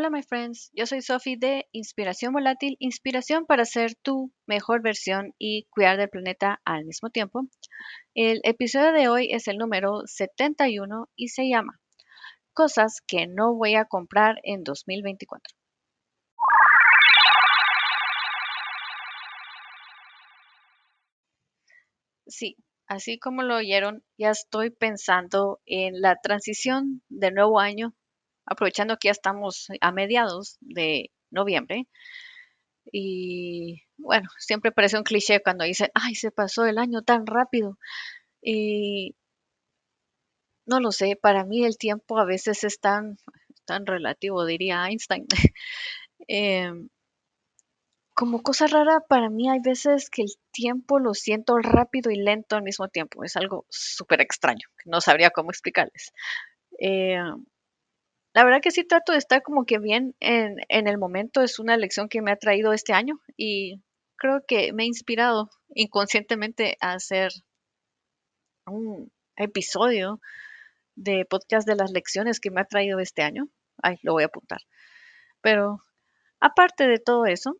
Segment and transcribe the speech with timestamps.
[0.00, 0.70] Hola, my friends.
[0.72, 6.08] Yo soy Sophie de Inspiración Volátil, inspiración para ser tu mejor versión y cuidar del
[6.08, 7.42] planeta al mismo tiempo.
[8.14, 11.78] El episodio de hoy es el número 71 y se llama
[12.54, 15.54] Cosas que no voy a comprar en 2024.
[22.26, 22.56] Sí,
[22.86, 27.94] así como lo oyeron, ya estoy pensando en la transición de nuevo año
[28.46, 31.86] aprovechando que ya estamos a mediados de noviembre.
[32.92, 37.78] Y bueno, siempre parece un cliché cuando dicen, ay, se pasó el año tan rápido.
[38.42, 39.14] Y
[40.66, 43.18] no lo sé, para mí el tiempo a veces es tan,
[43.64, 45.26] tan relativo, diría Einstein.
[46.28, 46.90] Em,
[48.14, 52.56] como cosa rara, para mí hay veces que el tiempo lo siento rápido y lento
[52.56, 53.24] al mismo tiempo.
[53.24, 56.12] Es algo súper extraño, no sabría cómo explicarles.
[56.78, 57.44] Em,
[58.32, 61.42] la verdad que sí trato de estar como que bien en, en el momento.
[61.42, 63.82] Es una lección que me ha traído este año y
[64.16, 67.32] creo que me ha inspirado inconscientemente a hacer
[68.66, 70.20] un episodio
[70.94, 73.48] de podcast de las lecciones que me ha traído este año.
[73.82, 74.60] Ay, lo voy a apuntar.
[75.40, 75.80] Pero
[76.40, 77.56] aparte de todo eso,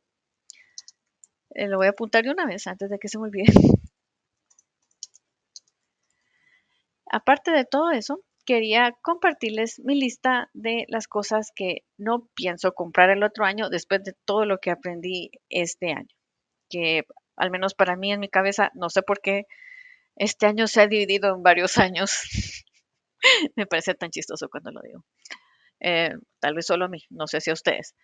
[1.50, 3.52] eh, lo voy a apuntar de una vez antes de que se me olvide.
[7.10, 13.10] aparte de todo eso, quería compartirles mi lista de las cosas que no pienso comprar
[13.10, 16.14] el otro año después de todo lo que aprendí este año.
[16.68, 17.04] Que
[17.36, 19.46] al menos para mí en mi cabeza, no sé por qué,
[20.16, 22.22] este año se ha dividido en varios años.
[23.56, 25.04] Me parece tan chistoso cuando lo digo.
[25.80, 27.94] Eh, tal vez solo a mí, no sé si a ustedes.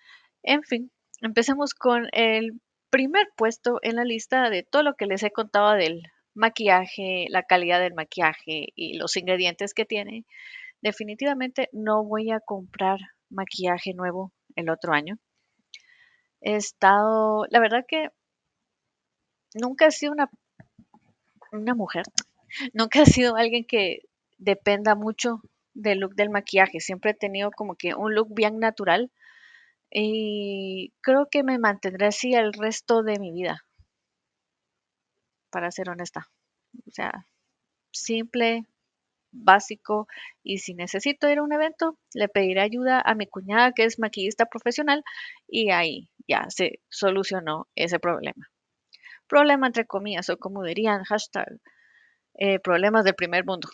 [0.42, 0.90] En fin,
[1.20, 5.72] empecemos con el primer puesto en la lista de todo lo que les he contado
[5.72, 6.02] del
[6.36, 10.24] maquillaje, la calidad del maquillaje y los ingredientes que tiene,
[10.82, 12.98] definitivamente no voy a comprar
[13.30, 15.18] maquillaje nuevo el otro año.
[16.40, 18.08] He estado, la verdad que
[19.54, 20.30] nunca he sido una,
[21.52, 22.04] una mujer,
[22.72, 24.02] nunca he sido alguien que
[24.38, 25.40] dependa mucho
[25.74, 26.80] del look del maquillaje.
[26.80, 29.10] Siempre he tenido como que un look bien natural
[29.90, 33.64] y creo que me mantendré así el resto de mi vida
[35.50, 36.28] para ser honesta.
[36.86, 37.26] O sea,
[37.92, 38.66] simple,
[39.32, 40.08] básico
[40.42, 43.98] y si necesito ir a un evento, le pediré ayuda a mi cuñada que es
[43.98, 45.04] maquillista profesional
[45.46, 48.50] y ahí ya se solucionó ese problema.
[49.26, 51.60] Problema entre comillas o como dirían hashtag,
[52.34, 53.68] eh, problemas del primer mundo.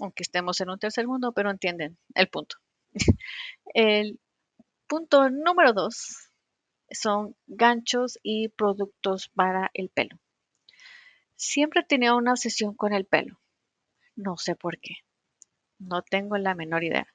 [0.00, 2.56] Aunque estemos en un tercer mundo, pero entienden el punto.
[3.74, 4.20] el
[4.88, 6.30] punto número dos
[6.90, 10.16] son ganchos y productos para el pelo.
[11.40, 13.40] Siempre tenía una obsesión con el pelo.
[14.14, 14.96] No sé por qué.
[15.78, 17.06] No tengo la menor idea.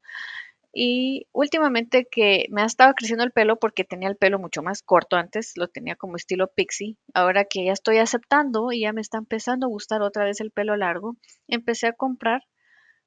[0.74, 4.82] Y últimamente que me ha estado creciendo el pelo porque tenía el pelo mucho más
[4.82, 6.98] corto antes, lo tenía como estilo pixie.
[7.14, 10.50] Ahora que ya estoy aceptando y ya me está empezando a gustar otra vez el
[10.50, 12.42] pelo largo, empecé a comprar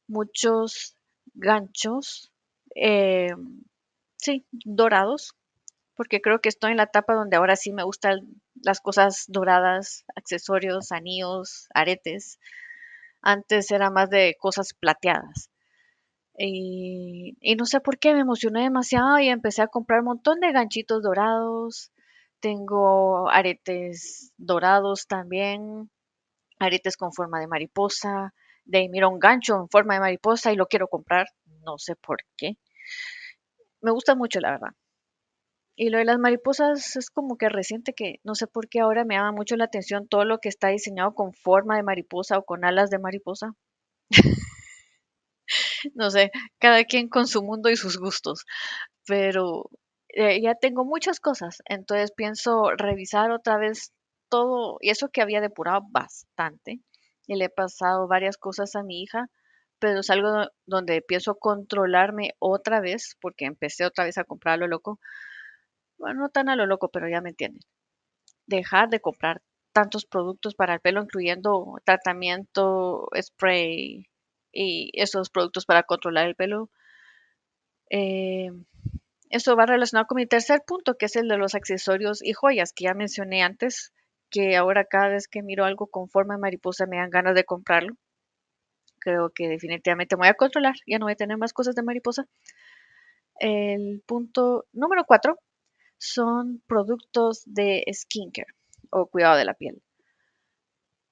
[0.07, 0.97] muchos
[1.35, 2.31] ganchos,
[2.77, 3.35] eh,
[4.17, 5.35] sí, dorados,
[5.99, 8.21] porque creo que estoy en la etapa donde ahora sí me gustan
[8.63, 12.39] las cosas doradas, accesorios, anillos, aretes.
[13.21, 15.51] Antes era más de cosas plateadas.
[16.39, 20.53] Y, no sé por qué me emocioné demasiado y empecé a comprar un montón de
[20.53, 21.91] ganchitos dorados.
[22.39, 25.91] Tengo aretes dorados también,
[26.61, 28.35] aretes con forma de mariposa.
[28.65, 31.27] De ahí mira un gancho en forma de mariposa y lo quiero comprar.
[31.65, 32.57] No sé por qué.
[33.81, 34.71] Me gusta mucho, la verdad.
[35.81, 39.05] Y lo de las mariposas es como que reciente que no sé por qué ahora
[39.05, 42.45] me llama mucho la atención todo lo que está diseñado con forma de mariposa o
[42.45, 43.55] con alas de mariposa.
[45.95, 48.45] no sé, cada quien con su mundo y sus gustos.
[49.07, 49.71] Pero
[50.09, 53.93] eh, ya tengo muchas cosas, entonces pienso revisar otra vez
[54.29, 56.81] todo, y eso que había depurado bastante,
[57.29, 59.29] y le he pasado varias cosas a mi hija,
[59.79, 64.99] pero es algo donde pienso controlarme otra vez, porque empecé otra vez a comprarlo loco,
[65.99, 67.63] bueno, no tan a lo loco, pero ya me entienden.
[68.47, 69.43] Dejar de comprar
[69.73, 74.09] tantos productos para el pelo, incluyendo tratamiento, spray
[74.53, 76.71] y esos productos para controlar el pelo.
[77.91, 78.51] Eh,
[79.31, 82.73] eso va relacionado con mi tercer punto, que es el de los accesorios y joyas,
[82.73, 83.93] que ya mencioné antes,
[84.31, 87.45] que ahora cada vez que miro algo con forma de mariposa me dan ganas de
[87.45, 87.97] comprarlo.
[89.01, 91.83] Creo que definitivamente me voy a controlar, ya no voy a tener más cosas de
[91.83, 92.27] mariposa.
[93.39, 95.39] El punto número cuatro
[95.99, 98.55] son productos de skincare
[98.91, 99.83] o cuidado de la piel.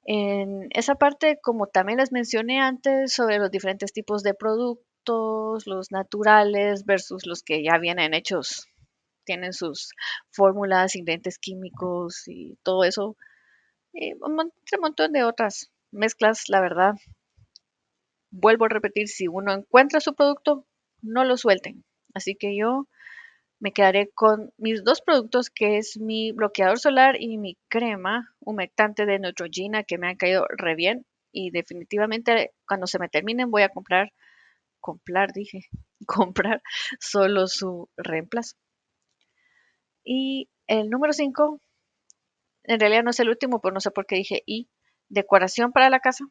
[0.04, 5.90] En esa parte, como también les mencioné antes sobre los diferentes tipos de productos los
[5.90, 8.68] naturales versus los que ya vienen hechos,
[9.24, 9.90] tienen sus
[10.30, 13.16] fórmulas, ingredientes químicos y todo eso.
[13.92, 14.36] Y un
[14.80, 16.94] montón de otras mezclas, la verdad.
[18.30, 20.66] Vuelvo a repetir, si uno encuentra su producto,
[21.02, 21.84] no lo suelten.
[22.14, 22.86] Así que yo
[23.58, 29.06] me quedaré con mis dos productos, que es mi bloqueador solar y mi crema humectante
[29.06, 31.06] de Neutrogena, que me han caído re bien.
[31.32, 34.12] Y definitivamente cuando se me terminen voy a comprar,
[34.80, 35.60] comprar dije,
[36.06, 36.62] comprar
[37.00, 38.56] solo su reemplazo.
[40.04, 41.60] Y el número 5,
[42.64, 44.68] en realidad no es el último, pero no sé por qué dije y,
[45.08, 46.24] decoración para la casa.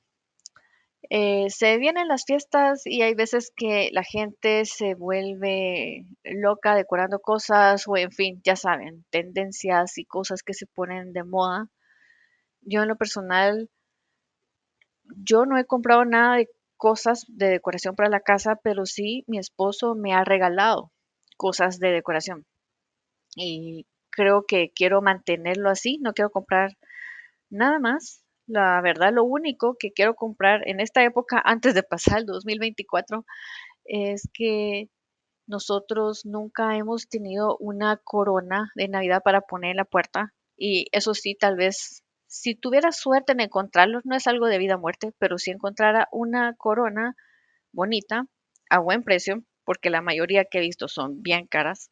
[1.10, 7.20] Eh, se vienen las fiestas y hay veces que la gente se vuelve loca decorando
[7.20, 11.68] cosas o en fin, ya saben, tendencias y cosas que se ponen de moda.
[12.62, 13.70] Yo en lo personal,
[15.24, 19.38] yo no he comprado nada de cosas de decoración para la casa, pero sí mi
[19.38, 20.92] esposo me ha regalado
[21.38, 22.46] cosas de decoración.
[23.36, 26.78] Y creo que quiero mantenerlo así, no quiero comprar
[27.50, 32.20] nada más la verdad, lo único que quiero comprar en esta época, antes de pasar
[32.20, 33.26] el 2024,
[33.86, 34.90] es que
[35.48, 40.34] nosotros nunca hemos tenido una corona de Navidad para poner en la puerta.
[40.58, 44.76] Y eso sí, tal vez, si tuviera suerte en encontrarlo, no es algo de vida
[44.76, 47.16] o muerte, pero si encontrara una corona
[47.74, 48.26] bonita,
[48.70, 51.92] a buen precio, porque la mayoría que he visto son bien caras,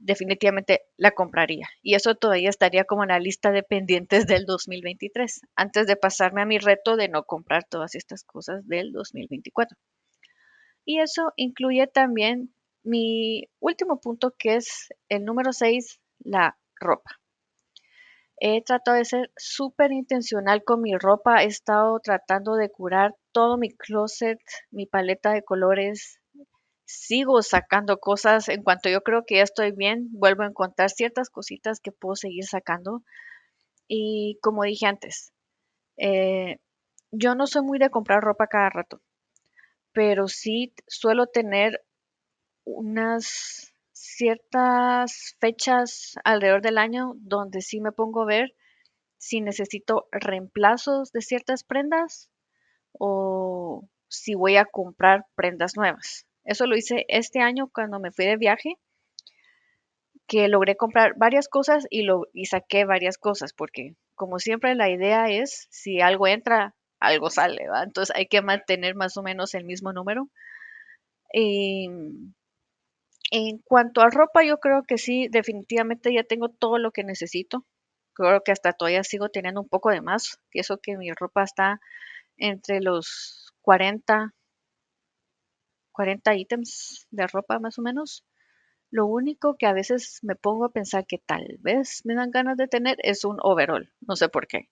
[0.00, 1.68] definitivamente la compraría.
[1.82, 6.42] Y eso todavía estaría como en la lista de pendientes del 2023, antes de pasarme
[6.42, 9.76] a mi reto de no comprar todas estas cosas del 2024.
[10.84, 12.52] Y eso incluye también
[12.82, 17.20] mi último punto, que es el número 6, la ropa.
[18.42, 21.42] He tratado de ser súper intencional con mi ropa.
[21.42, 26.19] He estado tratando de curar todo mi closet, mi paleta de colores,
[26.90, 28.48] sigo sacando cosas.
[28.48, 32.16] En cuanto yo creo que ya estoy bien, vuelvo a encontrar ciertas cositas que puedo
[32.16, 33.02] seguir sacando.
[33.88, 35.32] Y como dije antes,
[35.96, 36.58] eh,
[37.12, 39.02] yo no soy muy de comprar ropa cada rato,
[39.92, 41.82] pero sí suelo tener
[42.64, 48.54] unas ciertas fechas alrededor del año donde sí me pongo a ver
[49.18, 52.30] si necesito reemplazos de ciertas prendas
[52.92, 56.26] o si voy a comprar prendas nuevas.
[56.44, 58.76] Eso lo hice este año cuando me fui de viaje,
[60.26, 64.88] que logré comprar varias cosas y, lo, y saqué varias cosas, porque como siempre la
[64.88, 67.82] idea es, si algo entra, algo sale, ¿va?
[67.82, 70.28] Entonces hay que mantener más o menos el mismo número.
[71.32, 71.88] Y
[73.32, 77.64] en cuanto a ropa, yo creo que sí, definitivamente ya tengo todo lo que necesito.
[78.14, 80.38] Creo que hasta todavía sigo teniendo un poco de más.
[80.50, 81.80] Pienso que mi ropa está
[82.36, 84.32] entre los 40
[85.92, 88.24] 40 ítems de ropa más o menos.
[88.90, 92.56] Lo único que a veces me pongo a pensar que tal vez me dan ganas
[92.56, 93.92] de tener es un overall.
[94.00, 94.68] No sé por qué.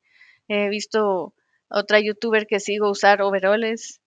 [0.49, 1.35] He visto
[1.69, 4.01] otra youtuber que sigo usar overoles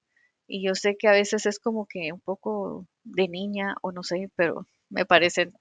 [0.48, 4.04] y yo sé que a veces es como que un poco de niña o no
[4.04, 5.54] sé, pero me parecen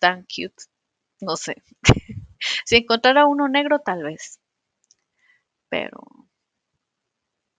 [0.00, 0.64] tan cute.
[1.20, 1.62] No sé.
[2.66, 4.38] si encontrara uno negro tal vez.
[5.68, 5.98] Pero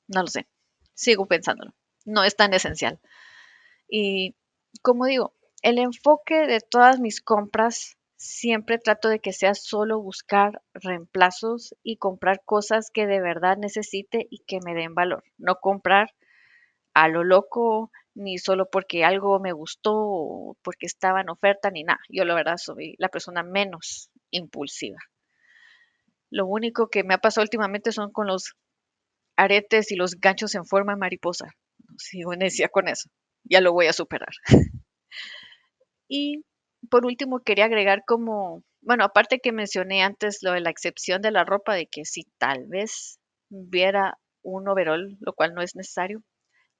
[0.07, 0.47] no lo sé.
[0.93, 1.73] Sigo pensándolo
[2.07, 2.99] no es tan esencial.
[3.87, 4.35] Y
[4.81, 10.61] como digo, el enfoque de todas mis compras siempre trato de que sea solo buscar
[10.73, 15.23] reemplazos y comprar cosas que de verdad necesite y que me den valor.
[15.37, 16.15] No comprar
[16.93, 21.83] a lo loco ni solo porque algo me gustó o porque estaba en oferta ni
[21.83, 21.99] nada.
[22.09, 24.97] Yo la verdad soy la persona menos impulsiva.
[26.29, 28.55] Lo único que me ha pasado últimamente son con los
[29.35, 31.53] aretes y los ganchos en forma de mariposa
[31.97, 33.09] sigo necia con eso.
[33.43, 34.33] Ya lo voy a superar.
[36.07, 36.43] y
[36.89, 41.31] por último, quería agregar como, bueno, aparte que mencioné antes lo de la excepción de
[41.31, 46.23] la ropa, de que si tal vez viera un overall, lo cual no es necesario,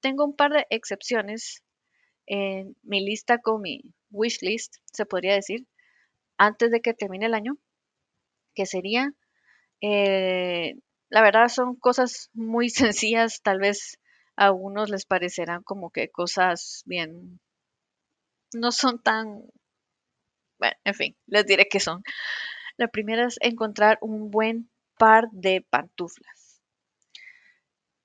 [0.02, 1.64] tengo un par de excepciones
[2.28, 3.82] en mi lista con mi
[4.12, 5.66] wish list, se podría decir,
[6.38, 7.58] antes de que termine el año,
[8.54, 9.12] que sería,
[9.82, 10.76] eh,
[11.10, 14.00] la verdad son cosas muy sencillas, tal vez
[14.38, 17.40] a algunos les parecerán como que cosas bien,
[18.54, 19.44] no son tan,
[20.60, 22.04] bueno, en fin, les diré que son.
[22.78, 26.62] La primera es encontrar un buen par de pantuflas.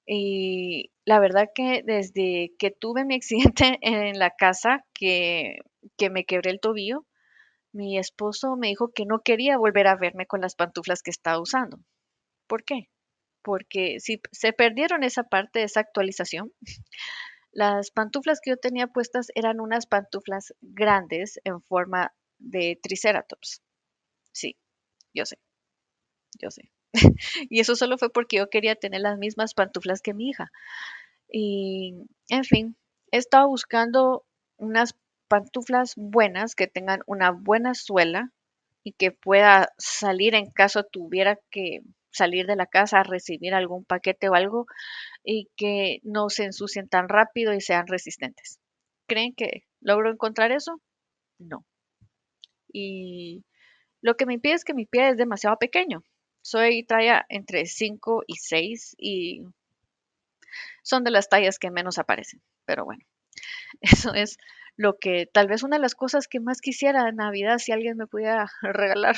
[0.07, 5.59] Y la verdad que desde que tuve mi accidente en la casa, que,
[5.97, 7.07] que me quebré el tobillo,
[7.73, 11.41] mi esposo me dijo que no quería volver a verme con las pantuflas que estaba
[11.41, 11.79] usando.
[12.47, 12.89] ¿Por qué?
[13.43, 16.53] Porque si se perdieron esa parte, esa actualización,
[17.53, 23.63] Las pantuflas que yo tenía puestas eran unas pantuflas grandes en forma de triceratops.
[24.33, 24.57] Sí,
[25.15, 25.39] yo sé,
[26.41, 26.71] yo sé.
[27.51, 30.51] y eso solo fue porque yo quería tener las mismas pantuflas que mi hija.
[31.31, 31.95] Y,
[32.29, 32.77] en fin,
[33.13, 34.25] he estado buscando
[34.59, 34.97] unas
[35.29, 38.33] pantuflas buenas que tengan una buena suela
[38.85, 41.83] y que pueda salir en caso tuviera que
[42.13, 44.67] salir de la casa a recibir algún paquete o algo
[45.25, 48.61] y que no se ensucien tan rápido y sean resistentes.
[49.07, 50.81] ¿Creen que logro encontrar eso?
[51.39, 51.65] No.
[52.73, 53.45] Y
[54.03, 56.03] lo que me impide es que mi pie es demasiado pequeño.
[56.43, 59.45] Soy talla entre 5 y 6 y
[60.83, 62.41] son de las tallas que menos aparecen.
[62.65, 63.05] Pero bueno,
[63.81, 64.39] eso es
[64.77, 67.97] lo que tal vez una de las cosas que más quisiera en Navidad si alguien
[67.97, 69.17] me pudiera regalar.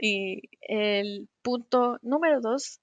[0.00, 2.80] Y el punto número dos,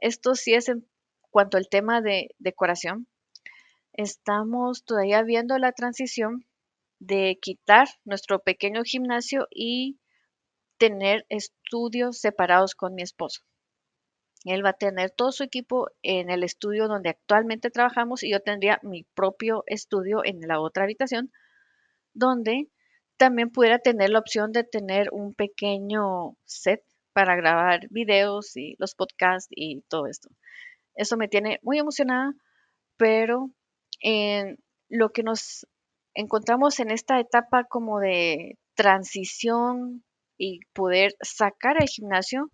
[0.00, 0.86] esto sí es en
[1.30, 3.06] cuanto al tema de decoración.
[3.92, 6.46] Estamos todavía viendo la transición
[6.98, 9.98] de quitar nuestro pequeño gimnasio y
[10.78, 13.42] tener estudios separados con mi esposo.
[14.44, 18.40] Él va a tener todo su equipo en el estudio donde actualmente trabajamos y yo
[18.40, 21.30] tendría mi propio estudio en la otra habitación
[22.14, 22.70] donde
[23.20, 28.94] también pudiera tener la opción de tener un pequeño set para grabar videos y los
[28.94, 30.30] podcasts y todo esto.
[30.94, 32.32] Eso me tiene muy emocionada,
[32.96, 33.50] pero
[34.00, 34.56] en
[34.88, 35.66] lo que nos
[36.14, 40.02] encontramos en esta etapa como de transición
[40.38, 42.50] y poder sacar el gimnasio,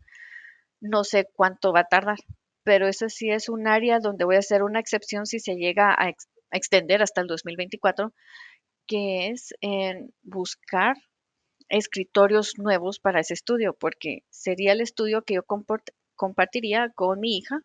[0.81, 2.19] no sé cuánto va a tardar,
[2.65, 5.95] pero eso sí es un área donde voy a hacer una excepción si se llega
[5.97, 6.13] a,
[6.51, 8.13] extender hasta el 2024,
[8.87, 10.97] que es en buscar
[11.69, 15.43] escritorios nuevos para ese estudio, porque sería el estudio que yo
[16.15, 17.61] compartiría con mi hija.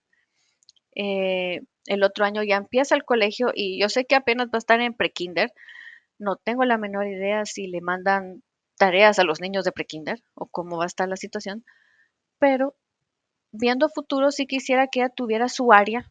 [0.95, 4.57] Eh, el otro año ya empieza el colegio y yo sé que apenas va a
[4.59, 5.51] estar en prekinder.
[6.19, 8.43] No tengo la menor idea si le mandan
[8.77, 11.63] tareas a los niños de prekinder o cómo va a estar la situación,
[12.39, 12.75] pero
[13.51, 16.10] viendo futuro sí quisiera que ella tuviera su área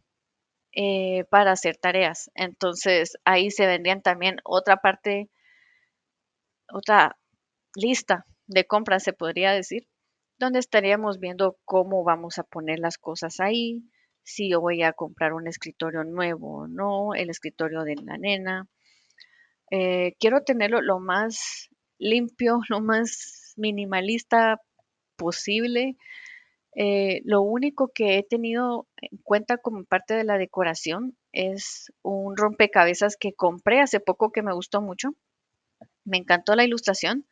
[0.72, 2.30] eh, para hacer tareas.
[2.34, 5.30] Entonces ahí se vendrían también otra parte,
[6.72, 7.16] otra
[7.74, 9.86] lista de compras, se podría decir,
[10.38, 13.84] donde estaríamos viendo cómo vamos a poner las cosas ahí,
[14.22, 18.68] si yo voy a comprar un escritorio nuevo o no, el escritorio de la nena.
[19.70, 24.60] Eh, quiero tenerlo lo más limpio, lo más minimalista
[25.16, 25.96] posible.
[26.74, 32.36] Eh, lo único que he tenido en cuenta como parte de la decoración es un
[32.36, 35.10] rompecabezas que compré hace poco que me gustó mucho.
[36.04, 37.26] Me encantó la ilustración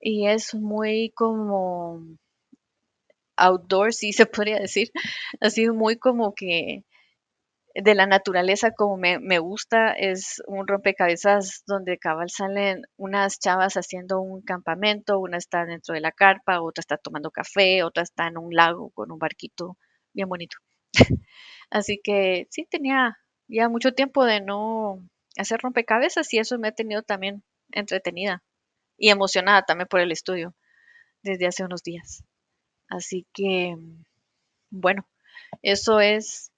[0.00, 2.02] y es muy como
[3.36, 4.90] outdoor, si se podría decir,
[5.40, 6.84] así muy como que
[7.82, 13.74] de la naturaleza como me, me, gusta es un rompecabezas donde cabal salen unas chavas
[13.74, 18.28] haciendo un campamento, una está dentro de la carpa, otra está tomando café, otra está
[18.28, 19.76] en un lago con un barquito
[20.14, 20.56] bien bonito.
[21.70, 23.18] Así que sí tenía
[23.48, 25.02] ya mucho tiempo de no
[25.36, 28.42] hacer rompecabezas y eso me ha tenido también entretenida
[28.96, 30.54] y emocionada también por el estudio
[31.22, 32.24] desde hace unos días.
[32.88, 33.76] Así que,
[34.70, 35.06] bueno,
[35.62, 36.52] eso es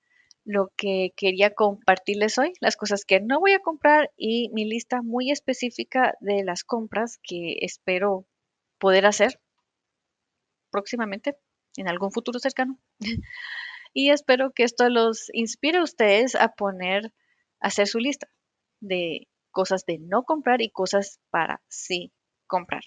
[0.48, 5.02] lo que quería compartirles hoy, las cosas que no voy a comprar y mi lista
[5.02, 8.26] muy específica de las compras que espero
[8.78, 9.38] poder hacer
[10.70, 11.36] próximamente,
[11.76, 12.78] en algún futuro cercano.
[13.92, 17.12] y espero que esto los inspire a ustedes a poner,
[17.60, 18.26] a hacer su lista
[18.80, 22.10] de cosas de no comprar y cosas para sí
[22.46, 22.84] comprar.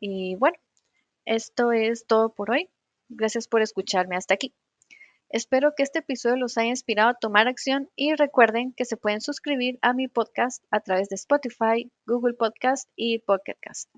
[0.00, 0.56] Y bueno,
[1.26, 2.70] esto es todo por hoy.
[3.10, 4.54] Gracias por escucharme hasta aquí.
[5.30, 9.20] Espero que este episodio los haya inspirado a tomar acción y recuerden que se pueden
[9.20, 13.90] suscribir a mi podcast a través de Spotify, Google Podcast y Pocket Cast.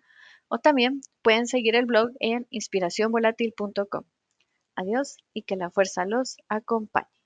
[0.49, 4.05] O también pueden seguir el blog en inspiracionvolatil.com.
[4.75, 7.20] Adiós y que la fuerza los acompañe.